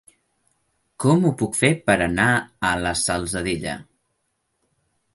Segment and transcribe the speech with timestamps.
[1.05, 2.27] Com ho puc fer per anar
[2.73, 3.79] a la Salzadella?